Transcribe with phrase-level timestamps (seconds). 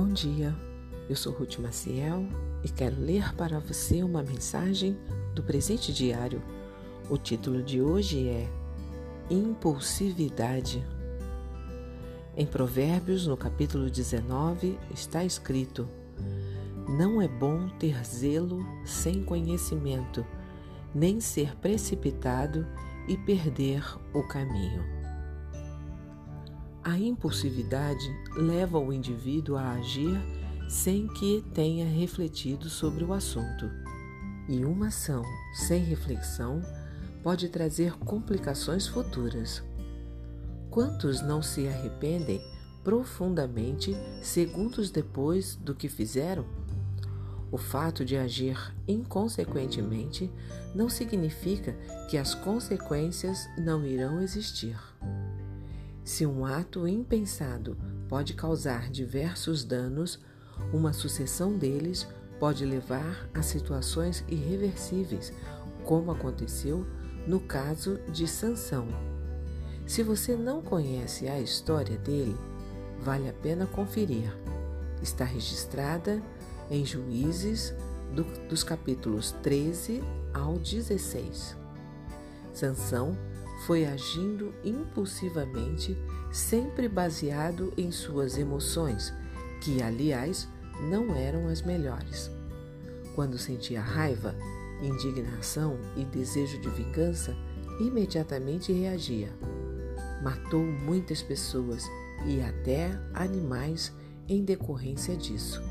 [0.00, 0.54] Bom dia,
[1.10, 2.24] eu sou Ruth Maciel
[2.62, 4.96] e quero ler para você uma mensagem
[5.34, 6.40] do presente diário.
[7.10, 8.48] O título de hoje é
[9.28, 10.86] Impulsividade.
[12.36, 15.88] Em Provérbios, no capítulo 19, está escrito:
[16.88, 20.24] Não é bom ter zelo sem conhecimento,
[20.94, 22.64] nem ser precipitado
[23.08, 23.82] e perder
[24.14, 24.97] o caminho.
[26.88, 30.18] A impulsividade leva o indivíduo a agir
[30.70, 33.70] sem que tenha refletido sobre o assunto.
[34.48, 36.62] E uma ação sem reflexão
[37.22, 39.62] pode trazer complicações futuras.
[40.70, 42.40] Quantos não se arrependem
[42.82, 46.46] profundamente segundos depois do que fizeram?
[47.52, 50.32] O fato de agir inconsequentemente
[50.74, 51.74] não significa
[52.08, 54.78] que as consequências não irão existir.
[56.08, 57.76] Se um ato impensado
[58.08, 60.18] pode causar diversos danos,
[60.72, 62.08] uma sucessão deles
[62.40, 65.34] pode levar a situações irreversíveis,
[65.84, 66.86] como aconteceu
[67.26, 68.88] no caso de Sansão.
[69.86, 72.34] Se você não conhece a história dele,
[73.02, 74.34] vale a pena conferir.
[75.02, 76.22] Está registrada
[76.70, 77.74] em Juízes
[78.14, 81.54] do, dos capítulos 13 ao 16.
[82.54, 83.14] Sansão
[83.66, 85.96] foi agindo impulsivamente,
[86.30, 89.12] sempre baseado em suas emoções,
[89.60, 90.48] que, aliás,
[90.88, 92.30] não eram as melhores.
[93.14, 94.34] Quando sentia raiva,
[94.80, 97.36] indignação e desejo de vingança,
[97.80, 99.32] imediatamente reagia.
[100.22, 101.84] Matou muitas pessoas
[102.26, 103.92] e até animais
[104.28, 105.62] em decorrência disso.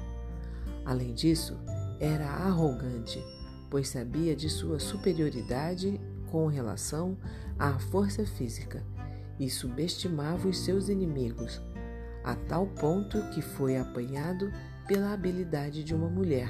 [0.86, 1.58] Além disso,
[2.00, 3.24] era arrogante,
[3.70, 6.00] pois sabia de sua superioridade
[6.32, 7.18] com relação
[7.58, 8.84] à força física
[9.40, 11.62] e subestimava os seus inimigos,
[12.24, 14.52] a tal ponto que foi apanhado
[14.88, 16.50] pela habilidade de uma mulher,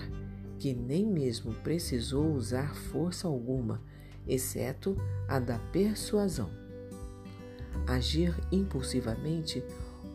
[0.60, 3.82] que nem mesmo precisou usar força alguma,
[4.28, 4.96] exceto
[5.28, 6.50] a da persuasão.
[7.86, 9.64] Agir impulsivamente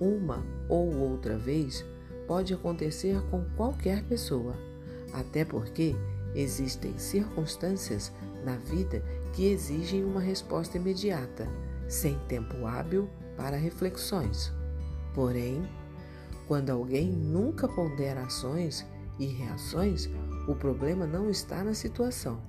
[0.00, 1.84] uma ou outra vez
[2.26, 4.54] pode acontecer com qualquer pessoa,
[5.12, 5.94] até porque
[6.34, 8.12] existem circunstâncias
[8.44, 11.48] na vida que exigem uma resposta imediata,
[11.88, 14.52] sem tempo hábil para reflexões.
[15.14, 15.66] Porém,
[16.46, 18.86] quando alguém nunca pondera ações
[19.18, 20.08] e reações,
[20.48, 22.42] o problema não está na situação,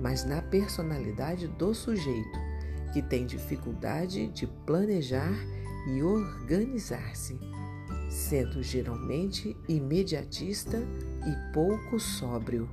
[0.00, 2.38] mas na personalidade do sujeito,
[2.92, 5.34] que tem dificuldade de planejar
[5.88, 7.38] e organizar-se,
[8.10, 12.68] sendo geralmente imediatista e pouco sóbrio.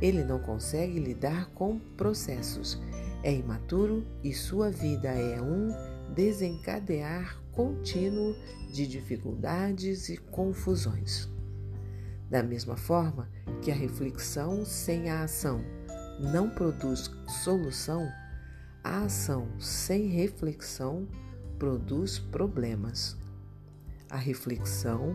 [0.00, 2.80] Ele não consegue lidar com processos,
[3.22, 5.74] é imaturo e sua vida é um
[6.14, 8.34] desencadear contínuo
[8.72, 11.28] de dificuldades e confusões.
[12.30, 13.28] Da mesma forma
[13.60, 15.62] que a reflexão sem a ação
[16.18, 17.10] não produz
[17.42, 18.08] solução,
[18.82, 21.06] a ação sem reflexão
[21.58, 23.16] produz problemas.
[24.08, 25.12] A reflexão,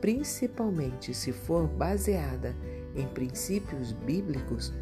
[0.00, 2.54] principalmente se for baseada
[2.94, 4.72] em princípios bíblicos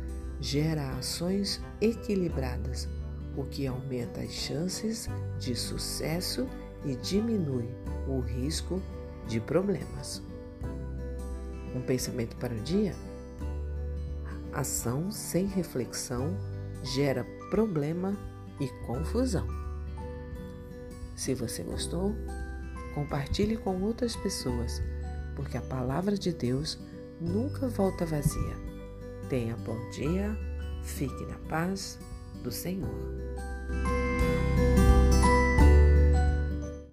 [0.41, 2.88] gera ações equilibradas,
[3.37, 6.49] o que aumenta as chances de sucesso
[6.84, 7.69] e diminui
[8.09, 8.82] o risco
[9.28, 10.22] de problemas.
[11.75, 12.94] Um pensamento para o dia?
[14.53, 16.37] Ação sem reflexão
[16.82, 18.16] gera problema
[18.59, 19.47] e confusão.
[21.15, 22.15] Se você gostou,
[22.94, 24.82] compartilhe com outras pessoas,
[25.37, 26.78] porque a palavra de Deus
[27.20, 28.56] nunca volta vazia.
[29.28, 30.36] Tenha bom dia,
[30.82, 31.98] fique na paz
[32.42, 32.88] do Senhor.